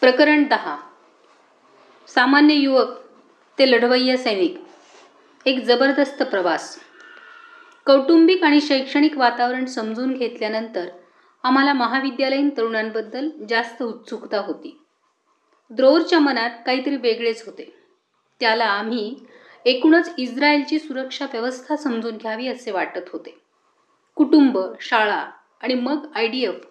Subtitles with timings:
[0.00, 0.76] प्रकरण दहा.
[2.06, 2.88] सामान्य युवक
[3.58, 4.64] ते लढवय्या सैनिक.
[5.46, 6.78] एक जबरदस्त प्रवास.
[7.86, 10.88] कौटुंबिक आणि शैक्षणिक वातावरण समजून घेतल्यानंतर
[11.42, 14.80] आम्हाला महाविद्यालयीन तरुणांबद्दल जास्त उत्सुकता होती.
[15.70, 17.74] द्रोरच्या मनात काहीतरी वेगळेच होते.
[18.40, 19.16] त्याला आम्ही
[19.64, 23.38] एकूणच इस्रायलची सुरक्षा व्यवस्था समजून घ्यावी असे वाटत होते.
[24.14, 25.26] कुटुंब शाळा
[25.60, 26.66] आणि मग आय डी एफ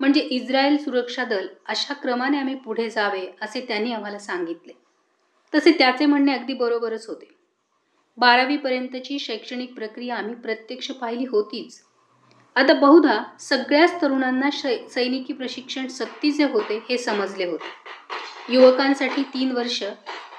[0.00, 4.72] म्हणजे इस्रायल सुरक्षा दल अशा क्रमाने आम्ही पुढे जावे असे त्यांनी आम्हाला सांगितले.
[5.54, 7.28] तसे त्याचे म्हणणे अगदी बरोबरच होते.
[8.16, 11.82] बारावीपर्यंतची शैक्षणिक प्रक्रिया आम्ही प्रत्यक्ष पाहिली होतीच.
[12.56, 17.68] आता बहुधा सगळ्याच तरुणांना शै सैनिकी प्रशिक्षण सक्तीचे होते हे समजले होते.
[18.48, 19.82] युवकांसाठी तीन वर्ष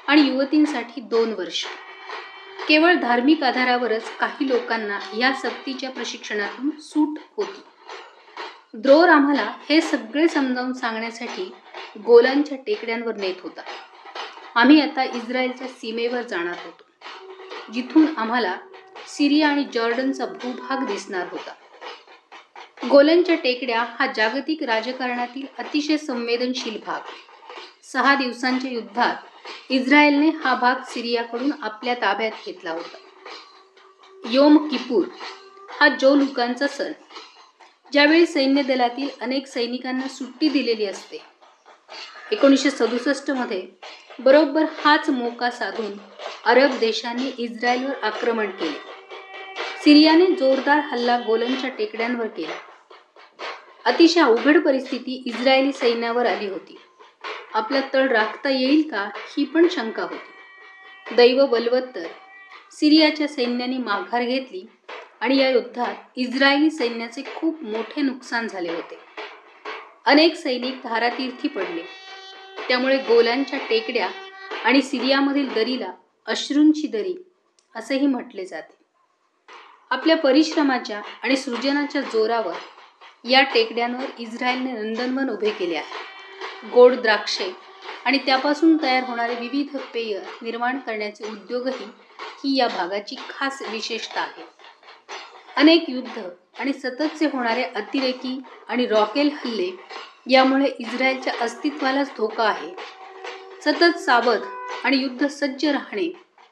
[0.08, 1.66] आणि युवतींसाठी दोन वर्ष.
[2.68, 7.62] केवळ धार्मिक आधारावरच काही लोकांना या सक्तीच्या प्रशिक्षणातून सूट होती.
[8.74, 11.54] द्रोर आम्हाला हे सगळे समजावून सांगण्यासाठी
[12.06, 13.62] गोलांच्या टेकड्यांवर नेत होता.
[14.56, 16.84] आम्ही आता इस्रायलच्या सीमेवर जाणार होतो.
[17.74, 18.56] जिथून आम्हाला
[19.08, 21.54] सिरिया आणि जॉर्डनचा भूभाग दिसणार होता.
[22.90, 27.00] गोलनच्या टेकड्या हा जागतिक राजकारणातील अतिशय संवेदनशील भाग.
[27.84, 29.16] सहा दिवसांच्या युद्धात
[29.70, 32.98] इस्रायलने हा भाग सिरियाकडून आपल्या ताब्यात घेतला होता.
[34.30, 35.06] योम किपूर
[35.80, 36.92] हा जो लोकांचा सण
[37.92, 41.22] ज्यावेळी सैन्य दलातील अनेक सैनिकांना सुट्टी दिलेली असते.
[42.32, 43.68] एकोणीसशे सदुसष्टमध्ये
[44.20, 45.92] बरोबर हाच मोका साधून
[46.46, 48.92] अरब देशांनी इस्रायलवर आक्रमण केले.
[49.84, 52.54] सिरियाने जोरदार हल्ला गोलनच्या टेकड्यांवर केला.
[53.86, 56.78] अतिशय अवघड परिस्थिती इस्रायली सैन्यावर आली होती.
[57.54, 61.16] आपला तळ राखता येईल का ही पण शंका होती.
[61.16, 62.08] दैव बलवत्तर
[62.72, 64.66] सिरियाच्या सैन्याने माघार घेतली
[65.22, 69.00] आणि या युद्धात इस्रायली सैन्याचे खूप मोठे नुकसान झाले होते.
[70.06, 71.82] अनेक सैनिक धारातीर्थी पडले.
[72.68, 74.10] त्यामुळे गोलांच्या टेकड्या
[74.66, 75.92] आणि सिरियामधील दरीला
[76.26, 77.16] अश्रूंची दरी
[77.76, 78.74] असेही म्हटले जाते.
[79.90, 82.56] आपल्या परिश्रमाच्या आणि सृजनाच्या जोरावर
[83.30, 86.12] या टेकड्यांवर इस्रायलने नंदनवन उभे केले आहे.
[86.70, 87.52] गोड द्राक्षे
[88.06, 94.61] आणि त्यापासून तयार होणारे विविध पेय निर्माण करण्याचे उद्योगही ही या भागाची खास विशेषता आहे.
[95.62, 96.22] अनेक युद्ध
[96.60, 99.70] आणि सततचे होणारे अतिरेकी आणि रॉकेल हल्ले
[100.30, 102.70] यामुळे इस्रायलच्या अस्तित्वालाच धोका आहे.
[103.66, 104.42] सतत सावध
[104.84, 106.12] आणि युद्ध सज्ज राहणे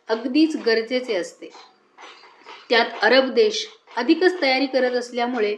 [0.09, 1.49] अगदीच गरजेचे असते.
[2.69, 3.67] त्यात अरब देश
[3.97, 5.55] अधिकच तयारी करत असल्यामुळे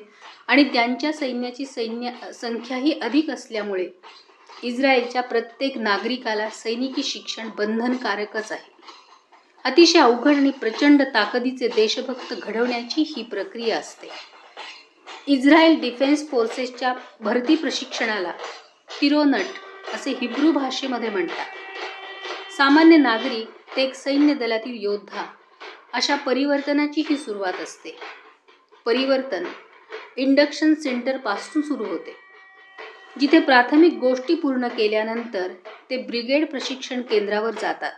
[0.47, 3.87] आणि त्यांच्या सैन्याची सैन्य संख्याही अधिक असल्यामुळे
[4.63, 8.71] इस्रायलच्या प्रत्येक नागरिकाला सैनिकी शिक्षण बंधनकारकच आहे.
[9.63, 14.09] अतिशय अवघड आणि प्रचंड ताकदीचे देशभक्त घडवण्याची ही प्रक्रिया असते.
[15.27, 18.31] इस्रायल डिफेन्स फोर्सेसच्या भरती प्रशिक्षणाला
[19.01, 19.45] तिरोनट
[19.93, 21.45] असे हिब्रू भाषेमध्ये म्हणतात.
[22.57, 25.25] सामान्य नागरिक ते एक सैन्य दलातील योद्धा
[25.93, 27.97] अशा परिवर्तनाची ही सुरुवात असते.
[28.85, 29.43] परिवर्तन
[30.17, 32.15] इंडक्शन सेंटरपासून सुरू होते.
[33.19, 35.47] जिथे प्राथमिक गोष्टी पूर्ण केल्यानंतर
[35.89, 37.91] ते ब्रिगेड प्रशिक्षण केंद्रावर जातात.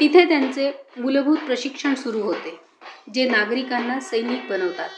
[0.00, 2.58] तिथे त्यांचे मूलभूत प्रशिक्षण सुरू होते
[3.14, 4.88] जे नागरिकांना सैनिक बनवतात.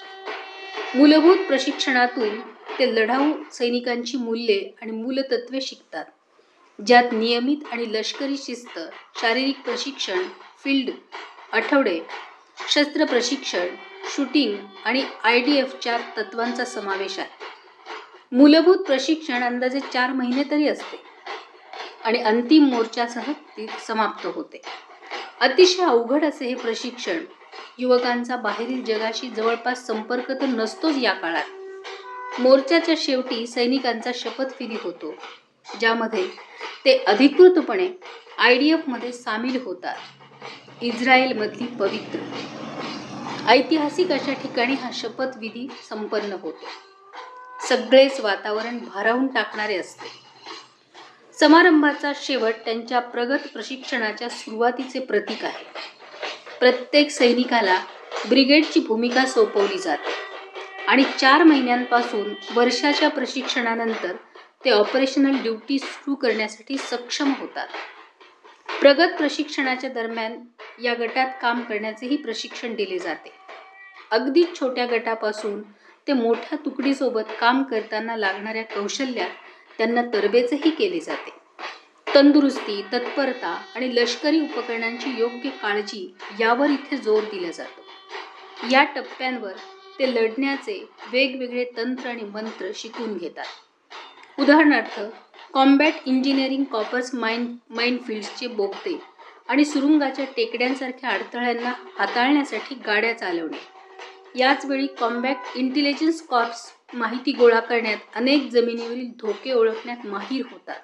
[0.94, 2.38] मूलभूत प्रशिक्षणातून
[2.78, 6.04] ते लढाऊ सैनिकांची मूल्ये आणि मूलतत्वे शिकतात
[6.78, 8.78] ज्यात नियमित आणि लष्करी शिस्त
[9.20, 10.22] शारीरिक प्रशिक्षण
[10.64, 10.90] फील्ड
[11.52, 11.98] आठवडे
[12.68, 13.66] शस्त्र प्रशिक्षण
[14.16, 17.46] शूटिंग आणि आय डी एफच्या तत्वांचा समावेश आहे.
[18.32, 21.00] मूलभूत प्रशिक्षण अंदाजे चार महिने तरी असते
[22.04, 24.60] आणि अंतिम मोर्चासह ती समाप्त होते.
[25.40, 27.18] अतिशय अवघड असे हे प्रशिक्षण
[27.78, 31.44] युवकांचा बाहेरील जगाशी जवळपास संपर्क तर नसतोच या काळात.
[32.40, 35.14] मोर्चाच्या शेवटी सैनिकांचा शपथविधी होतो
[35.80, 36.26] ज्यामध्ये
[36.84, 37.88] ते अधिकृतपणे
[38.38, 39.96] आय डी एफमध्ये सामील होतात.
[40.82, 42.18] इस्रायलमधली पवित्र
[43.46, 46.66] ऐतिहासिक अशा ठिकाणी हा शपथविधी संपन्न होतो.
[47.68, 50.27] सगळेच वातावरण भारावून टाकणारे असते.
[51.40, 55.64] समारंभाचा शेवट त्यांच्या प्रगत प्रशिक्षणाच्या सुरुवातीचे प्रतीक आहे.
[56.60, 57.78] प्रत्येक सैनिकाला
[58.28, 60.10] ब्रिगेडची भूमिका सोपवली जाते
[60.86, 64.12] आणि चार महिन्यांपासून वर्षाच्या प्रशिक्षणानंतर
[64.64, 67.68] ते ऑपरेशनल ड्युटी सुरू करण्यासाठी सक्षम होतात.
[68.80, 70.38] प्रगत प्रशिक्षणाच्या दरम्यान
[70.82, 73.32] या गटात काम करण्याचेही प्रशिक्षण दिले जाते.
[74.10, 75.62] अगदी छोट्या गटापासून
[76.06, 79.30] ते मोठ्या तुकडीसोबत काम करताना लागणाऱ्या कौशल्यात
[79.78, 81.30] त्यांना तरबेजही केले जाते.
[82.14, 87.80] तंदुरुस्ती तत्परता आणि लष्करी उपकरणांची योग्य काळजी यावर इथे जोर दिला जातो.
[88.72, 89.52] या टप्प्यांवर
[89.98, 93.44] ते लढण्याचे वेगवेगळे तंत्र आणि मंत्र शिकून घेतात.
[94.38, 95.00] उदाहरणार्थ
[95.52, 99.00] कॉम्बॅट इंजिनिअरिंग कॉपर्स माइन माइनफील्ड्सचे बोगते
[99.48, 103.58] आणि सुरुंगाच्या टेकड्यांसारख्या अडथळ्यांना हाताळण्यासाठी गाड्या चालवणे.
[104.34, 110.80] याचवेळी कॉम्बॅट इंटेलिजन्स कॉर्प्स माहिती गोळा करण्यात अनेक जमिनीवरील धोके ओळखण्यात माहीर होतात.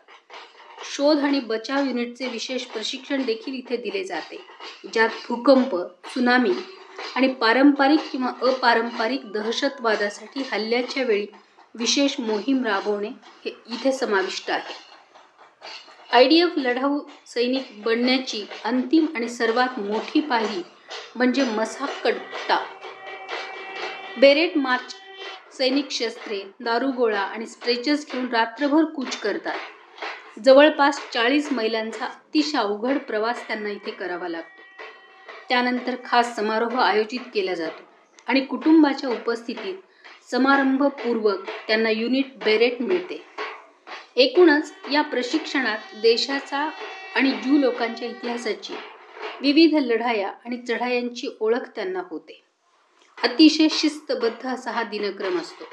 [0.86, 4.40] शोध आणि बचाव युनिटचे विशेष प्रशिक्षण देखील इथे दिले जाते
[4.92, 5.74] ज्यात भूकंप
[6.14, 6.52] सुनामी
[7.16, 11.26] आणि पारंपरिक किंवा अपारंपरिक दहशतवादासाठी हल्ल्याच्या वेळी
[11.74, 13.08] विशेष मोहीम राबवणे
[13.44, 14.74] हे इथे समाविष्ट आहे.
[16.12, 20.62] आय डी एफ लढाऊ सैनिक बनण्याची अंतिम आणि सर्वात मोठी पायरी
[21.16, 22.58] म्हणजे मसाकट्टा
[24.20, 24.94] बेरेट मार्च
[25.58, 29.58] सैनिक शस्त्रे दारुगोळा आणि स्ट्रेचर्स घेऊन रात्रभर कूच करतात.
[30.44, 34.62] जवळपास चाळीस मैलांचा अतिशय अवघड प्रवास त्यांना इथे करावा लागतो.
[35.48, 37.82] त्यानंतर खास समारोह आयोजित केला जातो
[38.26, 39.74] आणि कुटुंबाच्या उपस्थितीत
[40.30, 43.22] समारंभपूर्वक त्यांना युनिट बेरेट मिळते.
[44.16, 46.70] एकूणच या प्रशिक्षणात देशाचा
[47.16, 48.74] आणि ज्यू लोकांच्या इतिहासाची
[49.40, 52.43] विविध लढाया आणि चढायांची ओळख त्यांना होते.
[53.24, 55.64] अतिशय शिस्तबद्ध असा हा दिनक्रम असतो.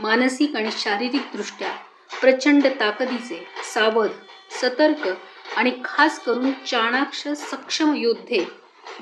[0.00, 1.72] मानसिक आणि शारीरिकदृष्ट्या
[2.20, 4.08] प्रचंड ताकदीचे सावध
[4.50, 5.08] सतर्क
[5.56, 8.48] आणि खास करून चाणाक्ष सक्षम योद्धे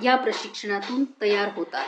[0.03, 1.85] या प्रशिक्षणातून तयार होतात.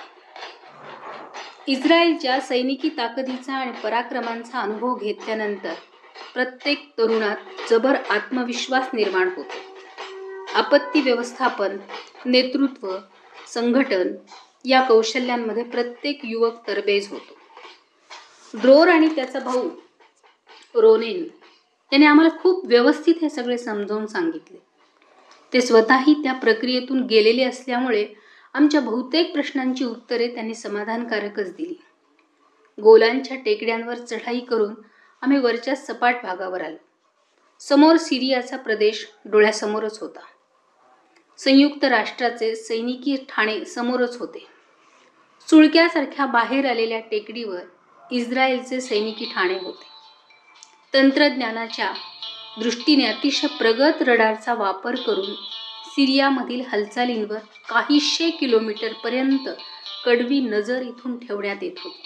[1.67, 5.75] इस्रायलच्या सैनिकी ताकदीचा आणि पराक्रमांचा अनुभव घेतल्यानंतर
[6.35, 7.37] प्रत्येक तरुणात
[7.71, 9.55] जबर आत्मविश्वास निर्माण होतो.
[10.55, 11.77] आपत्ती व्यवस्थापन
[12.25, 12.97] नेतृत्व
[13.55, 14.09] संघटन
[14.65, 17.39] या कौशल्यांमध्ये प्रत्येक युवक तरबेज होतो.
[18.55, 19.69] ड्रोर आणि त्याचा भाऊ
[20.75, 21.27] रोनेन
[21.93, 24.59] याने आम्हाला खूप व्यवस्थित हे सगळे समजावून सांगितले.
[25.53, 28.07] ते स्वतःही त्या प्रक्रियेतून गेलेले असल्यामुळे
[28.55, 31.75] आमच्या बहुतेक प्रश्नांची उत्तरे त्यांनी समाधानकारकच दिली.
[32.83, 34.75] गोलांच्या टेकड्यांवर चढाई करून
[35.21, 36.77] आम्ही वरच्या सपाट भागावर आलो.
[37.61, 40.21] समोर सिरियाचा प्रदेश डोळ्यासमोरच होता.
[41.45, 44.47] संयुक्त राष्ट्राचे सैनिकी ठाणे समोरच होते.
[45.49, 47.61] सुळक्यासारख्या बाहेर आलेल्या टेकडीवर
[48.13, 49.87] इस्रायलचे सैनिकी ठाणे होते.
[50.95, 51.93] तंत्रज्ञानाच्या
[52.59, 55.35] दृष्टीने अतिशय प्रगत रडारचा वापर करून
[55.87, 57.39] सिरियामधील हालचालींवर
[57.69, 59.49] काहीशे किलोमीटरपर्यंत
[60.05, 62.03] कडवी नजर इथून ठेवण्यात येत होती.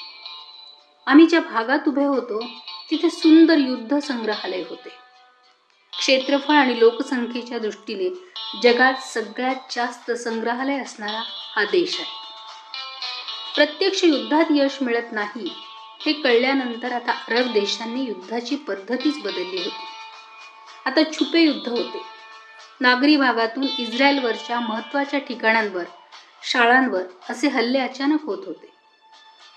[1.06, 2.44] आम्ही ज्या भागात उभे होतो
[2.90, 5.03] तिथे सुंदर युद्ध संग्रहालय होते.
[5.98, 8.08] क्षेत्रफळ आणि लोकसंख्येच्या दृष्टीने
[8.62, 12.24] जगात सगळ्यात जास्त संग्रहालय असणारा हा देश आहे.
[13.54, 15.50] प्रत्यक्ष युद्धात यश मिळत नाही
[16.06, 19.84] हे कळल्यानंतर आता अरब देशांनी युद्धाची पद्धतीच बदलली होती.
[20.86, 21.98] आता छुपे युद्ध होते.
[22.80, 25.84] नागरी भागातून इस्रायलवरच्या महत्त्वाच्या ठिकाणांवर
[26.42, 28.72] शाळांवर असे हल्ले अचानक होत होते.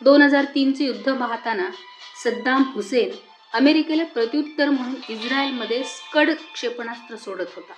[0.01, 1.69] दोन हजार तीनचे युद्ध पाहताना
[2.24, 7.74] सद्दाम हुसेन अमेरिकेला प्रत्युत्तर म्हणून इस्रायलमध्ये स्कड क्षेपणास्त्र सोडत होता.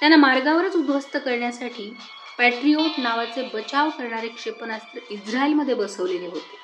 [0.00, 1.96] त्यांना मार्गावरच उद्ध्वस्त करण्यासाठी
[2.38, 6.56] पॅट्रिओट नावाचे बचाव करणारे क्षेपणास्त्र इस्रायलमध्ये बसवलेले होते.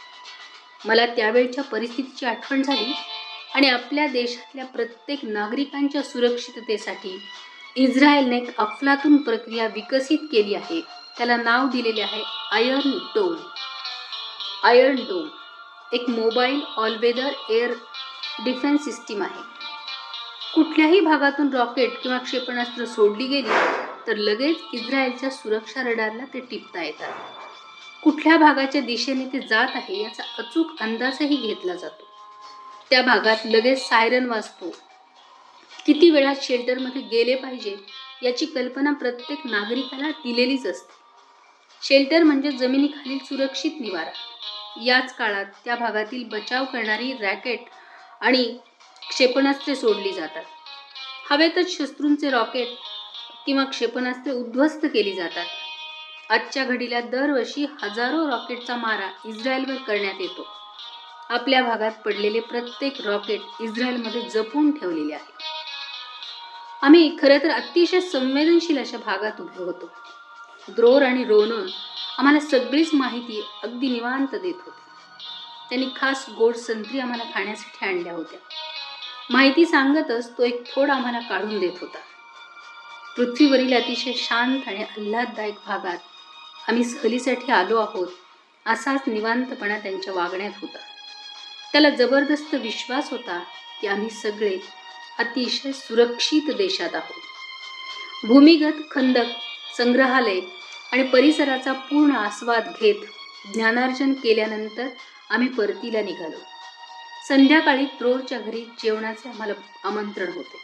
[0.84, 2.93] मला त्यावेळच्या परिस्थितीची आठवण झाली
[3.55, 7.19] आणि आपल्या देशातल्या प्रत्येक नागरिकांच्या सुरक्षिततेसाठी
[7.76, 10.81] इस्रायलने एक अफलातून प्रक्रिया विकसित केली आहे.
[11.16, 12.22] त्याला नाव दिलेले आहे
[12.52, 13.37] आयर्न डोम.
[14.62, 15.28] आयर्न डोम
[15.93, 17.72] एक mobile all weather air
[18.44, 19.43] defence system आहे.
[20.55, 23.49] कुठल्याही भागातून रॉकेट किंवा क्षेपणास्त्र सोडली गेली
[24.07, 27.12] तर लगेच इस्रायलच्या सुरक्षा रडारला ते टिपता येतात.
[28.02, 32.04] कुठल्या भागाच्या दिशेने ते जात आहे याचा अचूक अंदाजही घेतला जातो.
[32.90, 34.71] त्या भागात लगेच सायरन वाजतो.
[35.87, 37.76] किती वेळात शेल्टरमध्ये गेले पाहिजे
[38.23, 40.95] याची कल्पना प्रत्येक नागरिकाला दिलेलीच असते.
[41.83, 44.11] शेल्टर म्हणजे जमिनीखालील सुरक्षित निवारा.
[44.85, 47.61] याच काळात त्या भागातील बचाव करणारी रॅकेट
[48.20, 48.58] आणि
[49.08, 50.44] क्षेपणास्त्रे सोडली जातात.
[51.30, 52.68] हवेतच शत्रूंचे रॉकेट
[53.46, 55.46] किंवा क्षेपणास्त्रे उद्ध्वस्त केली जातात.
[56.30, 60.46] आजच्या घडीला दरवर्षी हजारो रॉकेटचा मारा इस्रायलवर करण्यात येतो.
[61.28, 65.37] आपल्या भागात पडलेले प्रत्येक रॉकेट इस्रायलमध्ये जपून ठेवलेले आहे
[66.82, 69.90] आम्ही खरं तर अतिशय संवेदनशील अशा भागात उभे होतो.
[70.68, 71.68] द्रोर आणि रोनोन
[72.18, 74.88] आम्हाला सगळीच माहिती अगदी निवांत देत होते.
[75.68, 78.38] त्यांनी खास गोड संत्री आम्हाला खाण्यासाठी आणल्या होत्या.
[79.30, 81.98] माहिती सांगतच तो एक थोड आम्हाला काढून देत होता.
[83.16, 85.98] पृथ्वीवरील अतिशय शांत आणि आल्हाददायक भागात
[86.68, 88.08] आम्ही सहलीसाठी आलो आहोत
[88.66, 90.78] असाच निवांतपणा त्यांच्या वागण्यात होता.
[91.72, 93.38] त्याला जबरदस्त विश्वास होता
[93.80, 94.58] की आम्ही सगळे
[95.18, 97.20] अतिशय सुरक्षित देशात आहोत.
[98.26, 99.26] भूमिगत खंदक
[99.76, 100.40] संग्रहालय
[100.92, 102.94] आणि परिसराचा पूर्ण आस्वाद घेत
[103.54, 104.88] ज्ञानार्जन केल्यानंतर
[105.30, 106.38] आम्ही परतीला निघालो.
[107.28, 109.52] संध्याकाळी त्रोरच्या घरी जेवणाचे आम्हाला
[109.85, 110.58] आमंत्रण होते.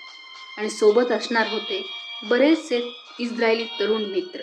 [0.59, 1.87] आणि सोबत असणार होते
[2.25, 4.41] बरेचसे इस्रायली तरुण मित्र.